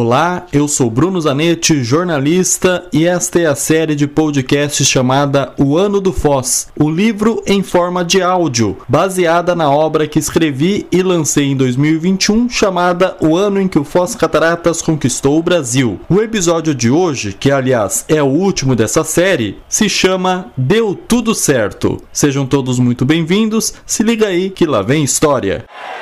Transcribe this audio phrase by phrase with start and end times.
[0.00, 5.76] Olá, eu sou Bruno Zanetti, jornalista, e esta é a série de podcasts chamada O
[5.76, 11.02] Ano do Foz, o livro em forma de áudio, baseada na obra que escrevi e
[11.02, 15.98] lancei em 2021, chamada O Ano em que o Foz Cataratas conquistou o Brasil.
[16.08, 21.34] O episódio de hoje, que aliás é o último dessa série, se chama Deu Tudo
[21.34, 22.00] Certo.
[22.12, 25.64] Sejam todos muito bem-vindos, se liga aí que lá vem história.
[25.66, 25.97] O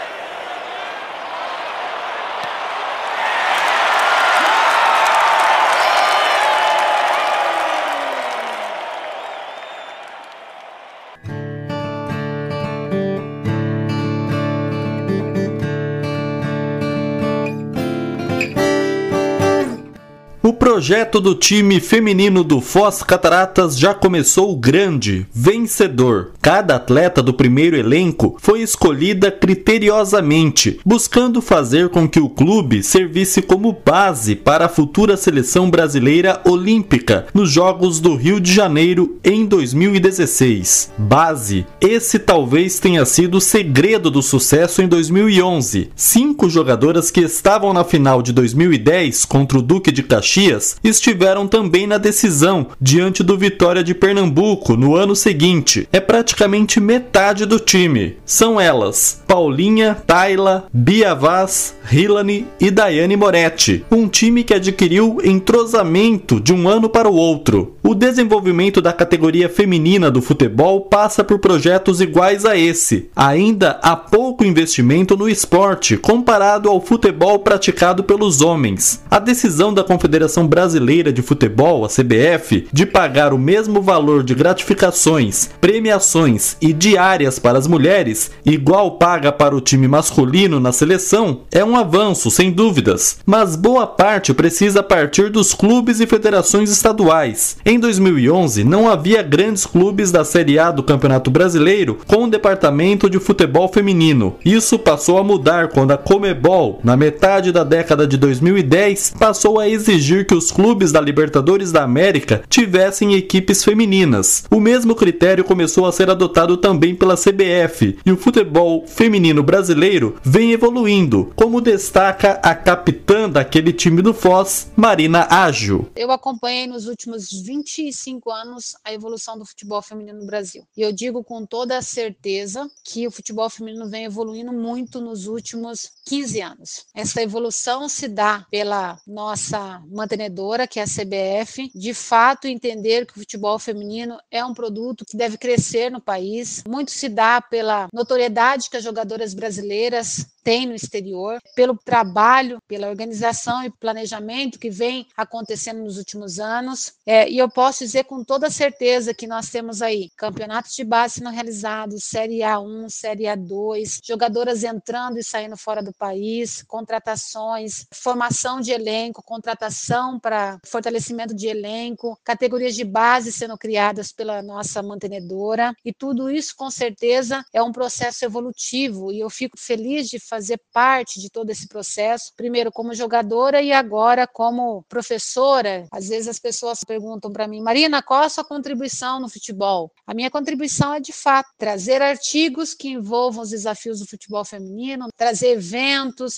[20.86, 26.30] projeto do time feminino do Foz Cataratas já começou grande, vencedor.
[26.40, 33.42] Cada atleta do primeiro elenco foi escolhida criteriosamente, buscando fazer com que o clube servisse
[33.42, 39.44] como base para a futura seleção brasileira olímpica nos Jogos do Rio de Janeiro em
[39.44, 40.92] 2016.
[40.96, 45.90] Base, esse talvez tenha sido o segredo do sucesso em 2011.
[45.96, 51.86] Cinco jogadoras que estavam na final de 2010 contra o Duque de Caxias Estiveram também
[51.86, 55.88] na decisão diante do Vitória de Pernambuco no ano seguinte.
[55.92, 58.16] É praticamente metade do time.
[58.24, 63.84] São elas: Paulinha, Tayla, Bia Vaz, Hilane e Daiane Moretti.
[63.90, 67.75] Um time que adquiriu entrosamento de um ano para o outro.
[67.88, 73.08] O desenvolvimento da categoria feminina do futebol passa por projetos iguais a esse.
[73.14, 79.04] Ainda há pouco investimento no esporte comparado ao futebol praticado pelos homens.
[79.08, 84.34] A decisão da Confederação Brasileira de Futebol, a CBF, de pagar o mesmo valor de
[84.34, 91.42] gratificações, premiações e diárias para as mulheres, igual paga para o time masculino na seleção,
[91.52, 97.56] é um avanço, sem dúvidas, mas boa parte precisa partir dos clubes e federações estaduais.
[97.64, 103.18] Em 2011, não havia grandes clubes da Série A do Campeonato Brasileiro com departamento de
[103.18, 104.36] futebol feminino.
[104.44, 109.68] Isso passou a mudar quando a Comebol, na metade da década de 2010, passou a
[109.68, 114.44] exigir que os clubes da Libertadores da América tivessem equipes femininas.
[114.50, 120.16] O mesmo critério começou a ser adotado também pela CBF e o futebol feminino brasileiro
[120.22, 125.88] vem evoluindo, como destaca a capitã daquele time do Foz, Marina Ágil.
[125.96, 127.28] Eu acompanhei nos últimos
[127.66, 130.66] 25 anos a evolução do futebol feminino no Brasil.
[130.76, 135.90] E eu digo com toda certeza que o futebol feminino vem evoluindo muito nos últimos
[136.06, 136.86] 15 anos.
[136.94, 143.12] Essa evolução se dá pela nossa mantenedora, que é a CBF, de fato entender que
[143.12, 146.62] o futebol feminino é um produto que deve crescer no país.
[146.66, 152.88] Muito se dá pela notoriedade que as jogadoras brasileiras tem no exterior, pelo trabalho, pela
[152.88, 156.92] organização e planejamento que vem acontecendo nos últimos anos.
[157.04, 161.14] É, e eu posso dizer com toda certeza que nós temos aí campeonatos de base
[161.14, 168.60] sendo realizados, Série A1, Série A2, jogadoras entrando e saindo fora do país, contratações, formação
[168.60, 175.74] de elenco, contratação para fortalecimento de elenco, categorias de base sendo criadas pela nossa mantenedora,
[175.84, 180.60] e tudo isso com certeza é um processo evolutivo e eu fico feliz de fazer
[180.72, 185.86] parte de todo esse processo, primeiro como jogadora e agora como professora.
[185.90, 189.90] Às vezes as pessoas perguntam para mim, Marina, qual a sua contribuição no futebol?
[190.06, 195.08] A minha contribuição é de fato trazer artigos que envolvam os desafios do futebol feminino,
[195.16, 195.85] trazer eventos,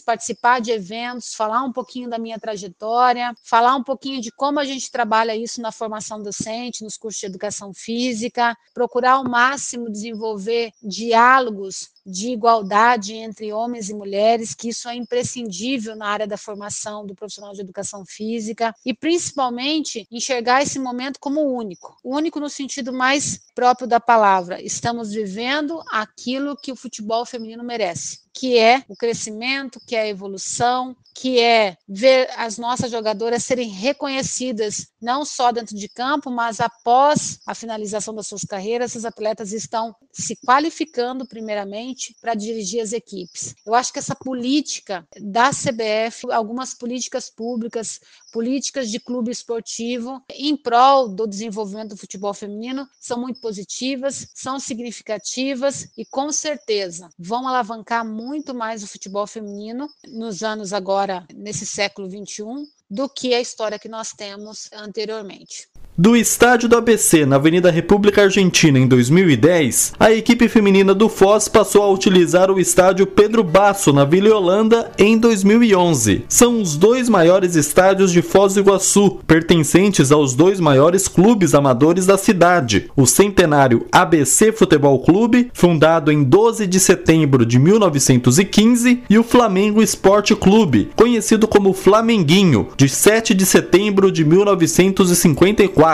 [0.04, 4.64] participar de eventos, falar um pouquinho da minha trajetória, falar um pouquinho de como a
[4.64, 10.72] gente trabalha isso na formação docente, nos cursos de educação física, procurar ao máximo desenvolver
[10.82, 17.04] diálogos de igualdade entre homens e mulheres, que isso é imprescindível na área da formação
[17.04, 22.92] do profissional de educação física e principalmente enxergar esse momento como único, único no sentido
[22.92, 24.62] mais próprio da palavra.
[24.62, 30.08] Estamos vivendo aquilo que o futebol feminino merece que é o crescimento, que é a
[30.08, 36.60] evolução, que é ver as nossas jogadoras serem reconhecidas não só dentro de campo, mas
[36.60, 42.92] após a finalização das suas carreiras, essas atletas estão se qualificando primeiramente para dirigir as
[42.92, 43.54] equipes.
[43.66, 48.00] Eu acho que essa política da CBF, algumas políticas públicas,
[48.32, 54.58] políticas de clube esportivo em prol do desenvolvimento do futebol feminino são muito positivas, são
[54.58, 61.64] significativas e com certeza vão alavancar muito mais o futebol feminino nos anos agora, nesse
[61.66, 65.68] século 21, do que a história que nós temos anteriormente.
[66.00, 71.48] Do estádio do ABC na Avenida República Argentina em 2010, a equipe feminina do Foz
[71.48, 76.24] passou a utilizar o estádio Pedro Basso na Vila Holanda em 2011.
[76.28, 82.06] São os dois maiores estádios de Foz do Iguaçu, pertencentes aos dois maiores clubes amadores
[82.06, 89.18] da cidade: o centenário ABC Futebol Clube, fundado em 12 de setembro de 1915, e
[89.18, 95.87] o Flamengo Esporte Clube, conhecido como Flamenguinho, de 7 de setembro de 1954.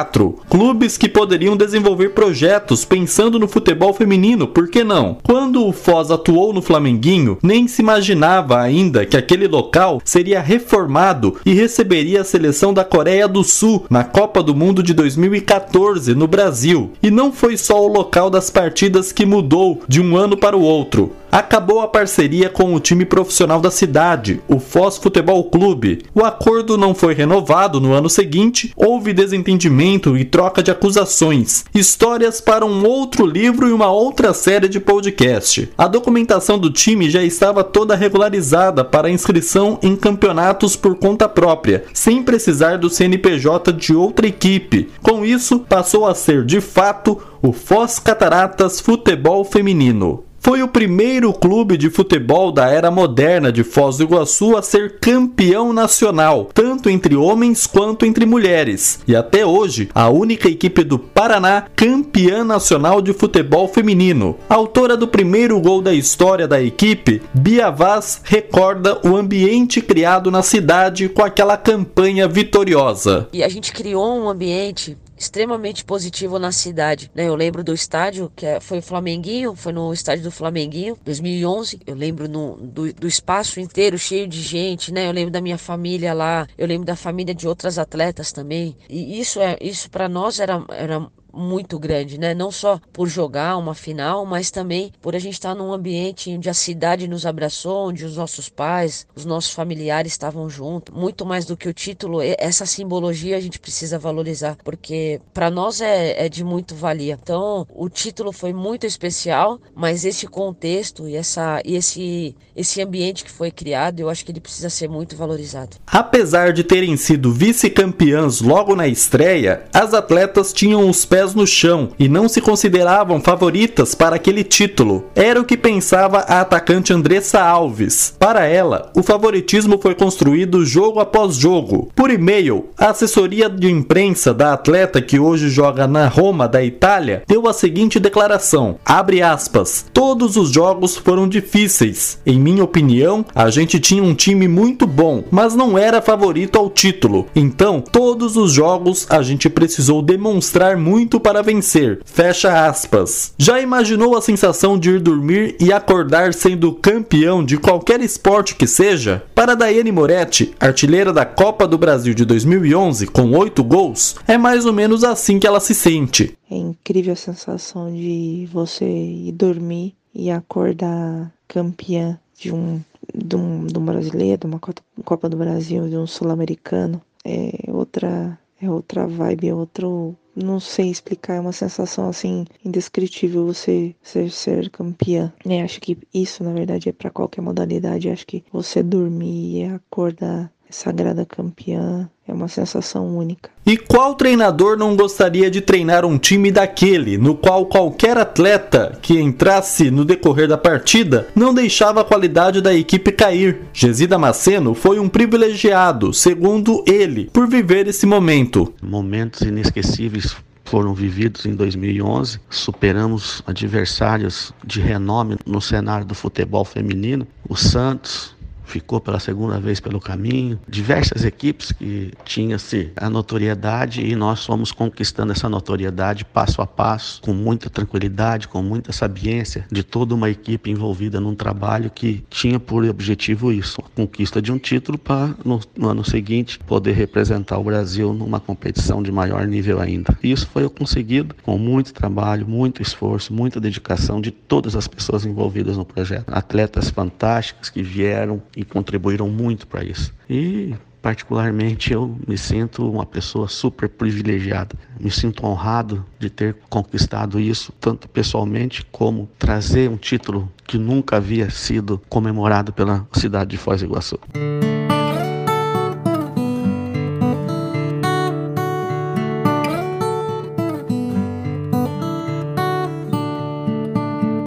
[0.49, 5.19] Clubes que poderiam desenvolver projetos pensando no futebol feminino, por que não?
[5.23, 11.37] Quando o Foz atuou no Flamenguinho, nem se imaginava ainda que aquele local seria reformado
[11.45, 16.27] e receberia a seleção da Coreia do Sul na Copa do Mundo de 2014 no
[16.27, 16.93] Brasil.
[17.03, 20.63] E não foi só o local das partidas que mudou de um ano para o
[20.63, 26.05] outro acabou a parceria com o time profissional da cidade, o Foz Futebol Clube.
[26.15, 31.65] O acordo não foi renovado no ano seguinte, houve desentendimento e troca de acusações.
[31.75, 35.69] Histórias para um outro livro e uma outra série de podcast.
[35.77, 41.83] A documentação do time já estava toda regularizada para inscrição em campeonatos por conta própria,
[41.93, 44.89] sem precisar do CNPJ de outra equipe.
[45.03, 51.33] Com isso, passou a ser de fato o Foz Cataratas Futebol Feminino foi o primeiro
[51.33, 56.91] clube de futebol da era moderna de Foz do Iguaçu a ser campeão nacional, tanto
[56.91, 63.01] entre homens quanto entre mulheres, e até hoje a única equipe do Paraná campeã nacional
[63.01, 64.37] de futebol feminino.
[64.47, 70.43] Autora do primeiro gol da história da equipe, Bia Vaz recorda o ambiente criado na
[70.43, 73.31] cidade com aquela campanha vitoriosa.
[73.33, 77.11] E a gente criou um ambiente extremamente positivo na cidade.
[77.15, 77.29] Né?
[77.29, 81.81] Eu lembro do estádio, que é, foi o Flamenguinho, foi no estádio do Flamenguinho, 2011.
[81.87, 85.07] Eu lembro no, do, do, espaço inteiro cheio de gente, né?
[85.07, 88.77] Eu lembro da minha família lá, eu lembro da família de outras atletas também.
[88.89, 92.35] E isso é isso para nós era, era muito grande, né?
[92.35, 96.49] Não só por jogar uma final, mas também por a gente estar num ambiente onde
[96.49, 100.95] a cidade nos abraçou, onde os nossos pais, os nossos familiares estavam juntos.
[100.95, 105.81] Muito mais do que o título, essa simbologia a gente precisa valorizar, porque para nós
[105.81, 107.19] é, é de muito valia.
[107.21, 113.25] Então, o título foi muito especial, mas esse contexto e essa e esse esse ambiente
[113.25, 115.77] que foi criado, eu acho que ele precisa ser muito valorizado.
[115.87, 121.47] Apesar de terem sido vice-campeãs logo na estreia, as atletas tinham os pés pés no
[121.47, 125.07] chão e não se consideravam favoritas para aquele título.
[125.15, 128.15] Era o que pensava a atacante Andressa Alves.
[128.19, 131.89] Para ela, o favoritismo foi construído jogo após jogo.
[131.95, 137.23] Por e-mail, a assessoria de imprensa da atleta que hoje joga na Roma da Itália
[137.27, 142.19] deu a seguinte declaração: abre aspas, todos os jogos foram difíceis.
[142.27, 146.69] Em minha opinião, a gente tinha um time muito bom, mas não era favorito ao
[146.69, 147.27] título.
[147.35, 152.01] Então, todos os jogos a gente precisou demonstrar muito muito para vencer.
[152.05, 153.35] Fecha aspas.
[153.39, 158.67] Já imaginou a sensação de ir dormir e acordar sendo campeão de qualquer esporte que
[158.67, 159.23] seja?
[159.35, 164.67] Para Daiane Moretti, artilheira da Copa do Brasil de 2011 com 8 gols, é mais
[164.67, 166.37] ou menos assim que ela se sente.
[166.51, 172.81] É incrível a sensação de você ir dormir e acordar campeã de um,
[173.15, 174.61] de um, de um brasileiro, de uma
[175.05, 177.01] Copa do Brasil, de um sul-americano.
[177.25, 183.47] É outra, é outra vibe, é outro não sei explicar, é uma sensação assim indescritível
[183.47, 185.33] você ser, ser campeã.
[185.45, 185.63] Né?
[185.63, 188.09] Acho que isso, na verdade, é para qualquer modalidade.
[188.09, 193.51] Acho que você dormir e acordar sagrada campeã é uma sensação única.
[193.67, 199.21] E qual treinador não gostaria de treinar um time daquele, no qual qualquer atleta que
[199.21, 203.63] entrasse no decorrer da partida não deixava a qualidade da equipe cair?
[203.73, 208.73] Gesi Damasceno foi um privilegiado, segundo ele, por viver esse momento.
[208.83, 212.41] Momentos inesquecíveis foram vividos em 2011.
[212.49, 218.34] Superamos adversários de renome no cenário do futebol feminino, o Santos,
[218.65, 220.59] ficou pela segunda vez pelo caminho.
[220.69, 227.21] Diversas equipes que tinham-se a notoriedade e nós fomos conquistando essa notoriedade passo a passo,
[227.23, 232.59] com muita tranquilidade, com muita sabiência de toda uma equipe envolvida num trabalho que tinha
[232.59, 237.59] por objetivo isso, a conquista de um título para no, no ano seguinte poder representar
[237.59, 240.17] o Brasil numa competição de maior nível ainda.
[240.23, 245.77] Isso foi conseguido com muito trabalho, muito esforço, muita dedicação de todas as pessoas envolvidas
[245.77, 246.25] no projeto.
[246.29, 250.13] Atletas fantásticos que vieram e contribuíram muito para isso.
[250.29, 254.75] E particularmente eu me sinto uma pessoa super privilegiada.
[254.99, 261.17] Me sinto honrado de ter conquistado isso, tanto pessoalmente como trazer um título que nunca
[261.17, 264.19] havia sido comemorado pela cidade de Foz do Iguaçu.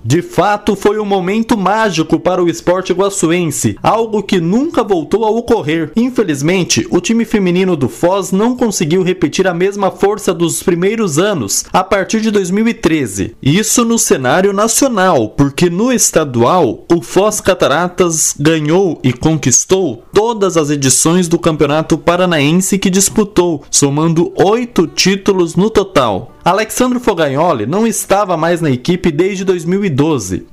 [0.07, 5.29] De fato, foi um momento mágico para o esporte guaçuense, algo que nunca voltou a
[5.29, 5.91] ocorrer.
[5.97, 11.65] Infelizmente, o time feminino do Foz não conseguiu repetir a mesma força dos primeiros anos
[11.73, 13.35] a partir de 2013.
[13.43, 20.69] Isso no cenário nacional, porque no estadual, o Foz Cataratas ganhou e conquistou todas as
[20.69, 26.31] edições do Campeonato Paranaense que disputou, somando oito títulos no total.
[26.45, 29.96] Alexandre Fogagnoli não estava mais na equipe desde 2012.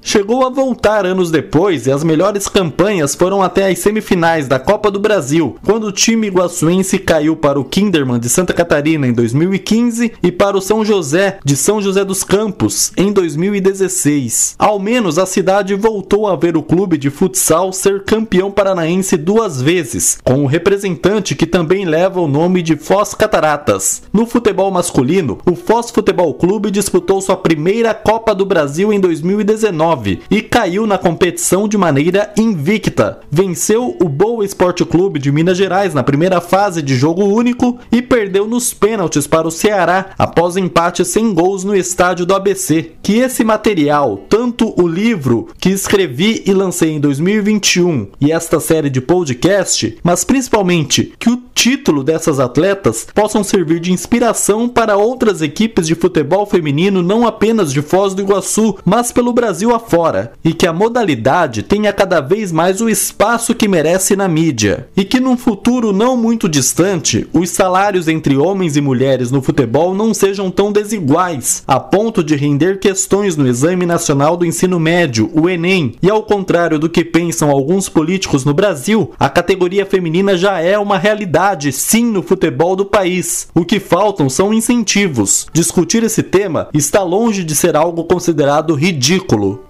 [0.01, 4.91] Chegou a voltar anos depois e as melhores campanhas foram até as semifinais da Copa
[4.91, 10.15] do Brasil, quando o time iguaçuense caiu para o Kinderman de Santa Catarina em 2015
[10.23, 14.55] e para o São José de São José dos Campos em 2016.
[14.59, 19.61] Ao menos a cidade voltou a ver o clube de futsal ser campeão paranaense duas
[19.61, 24.05] vezes, com o representante que também leva o nome de Foz Cataratas.
[24.11, 28.99] No futebol masculino, o Foz Futebol Clube disputou sua primeira Copa do Brasil em
[29.43, 33.21] 2019 e caiu na competição de maneira invicta.
[33.31, 38.01] Venceu o Boa Esporte Clube de Minas Gerais na primeira fase de jogo único e
[38.01, 42.93] perdeu nos pênaltis para o Ceará após empate sem gols no estádio do ABC.
[43.03, 48.91] Que esse material, tanto o livro que escrevi e lancei em 2021 e esta série
[48.91, 55.41] de podcast, mas principalmente que o título dessas atletas possam servir de inspiração para outras
[55.41, 60.53] equipes de futebol feminino não apenas de Foz do Iguaçu, mas pelo Brasil afora, e
[60.53, 65.21] que a modalidade tenha cada vez mais o espaço que merece na mídia, e que
[65.21, 70.51] num futuro não muito distante, os salários entre homens e mulheres no futebol não sejam
[70.51, 75.95] tão desiguais, a ponto de render questões no Exame Nacional do Ensino Médio, o Enem,
[76.03, 80.79] e ao contrário do que pensam alguns políticos no Brasil, a categoria feminina já é
[80.79, 83.49] uma realidade sim no futebol do país.
[83.55, 89.14] O que faltam são incentivos, discutir esse tema está longe de ser algo considerado ridículo.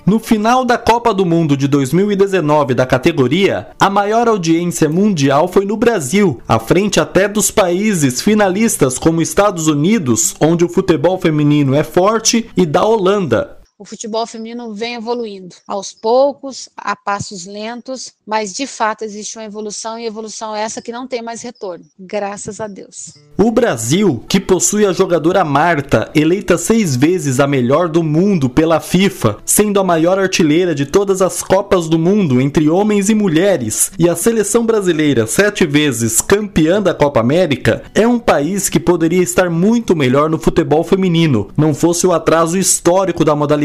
[0.06, 5.64] No final da Copa do Mundo de 2019 da categoria, a maior audiência mundial foi
[5.64, 11.74] no Brasil, à frente até dos países finalistas como Estados Unidos, onde o futebol feminino
[11.74, 18.12] é forte, e da Holanda, o futebol feminino vem evoluindo aos poucos, a passos lentos,
[18.24, 22.60] mas de fato existe uma evolução e evolução essa que não tem mais retorno, graças
[22.60, 23.14] a Deus.
[23.36, 28.78] O Brasil, que possui a jogadora Marta, eleita seis vezes a melhor do mundo pela
[28.78, 33.90] FIFA, sendo a maior artilheira de todas as Copas do Mundo entre homens e mulheres,
[33.98, 39.22] e a seleção brasileira, sete vezes campeã da Copa América, é um país que poderia
[39.22, 43.63] estar muito melhor no futebol feminino, não fosse o atraso histórico da modalidade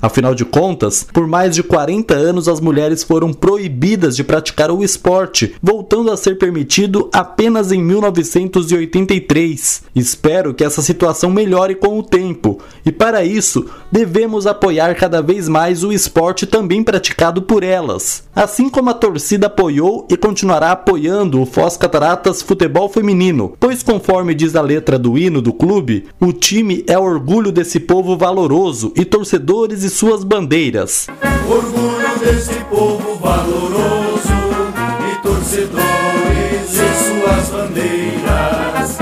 [0.00, 4.82] Afinal de contas, por mais de 40 anos as mulheres foram proibidas de praticar o
[4.82, 9.84] esporte, voltando a ser permitido apenas em 1983.
[9.94, 15.48] Espero que essa situação melhore com o tempo, e para isso devemos apoiar cada vez
[15.48, 18.24] mais o esporte também praticado por elas.
[18.34, 24.34] Assim como a torcida apoiou e continuará apoiando o Foz Cataratas Futebol Feminino, pois conforme
[24.34, 29.04] diz a letra do hino do clube, o time é orgulho desse povo valoroso e
[29.04, 31.06] torcedor torcedores e suas bandeiras.
[31.48, 34.28] Orgulho desse povo valoroso
[35.10, 35.72] e torcedores
[36.70, 38.98] e suas bandeiras.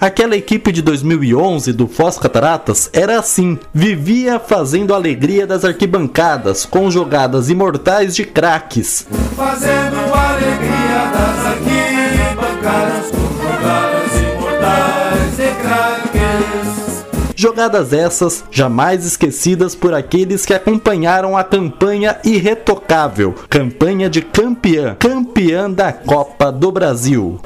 [0.00, 6.64] Aquela equipe de 2011 do Foz Cataratas era assim, vivia fazendo a alegria das arquibancadas
[6.64, 9.04] com jogadas imortais de craques.
[9.34, 13.15] Fazendo a alegria das arquibancadas
[17.38, 25.70] Jogadas essas jamais esquecidas por aqueles que acompanharam a campanha irretocável, campanha de campeã, campeã
[25.70, 27.38] da Copa do Brasil.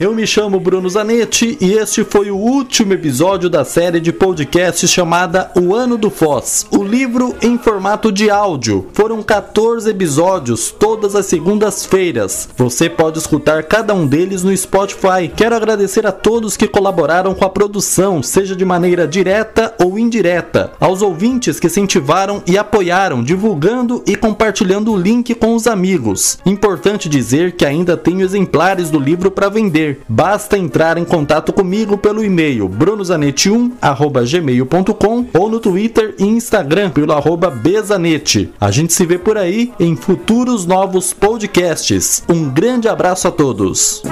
[0.00, 4.90] Eu me chamo Bruno Zanetti e este foi o último episódio da série de podcasts
[4.90, 8.86] chamada O Ano do Foz, o livro em formato de áudio.
[8.94, 12.48] Foram 14 episódios, todas as segundas-feiras.
[12.56, 15.30] Você pode escutar cada um deles no Spotify.
[15.36, 20.72] Quero agradecer a todos que colaboraram com a produção, seja de maneira direta ou indireta,
[20.80, 26.38] aos ouvintes que incentivaram e apoiaram, divulgando e compartilhando o link com os amigos.
[26.46, 31.98] Importante dizer que ainda tenho exemplares do livro para vender basta entrar em contato comigo
[31.98, 38.52] pelo e-mail brunozanetti1@gmail.com ou no Twitter e Instagram pelo arroba Bezanete.
[38.60, 42.24] A gente se vê por aí em futuros novos podcasts.
[42.28, 44.02] Um grande abraço a todos.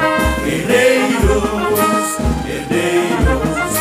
[0.44, 1.42] Guerreiros,
[2.44, 3.78] guerreiros,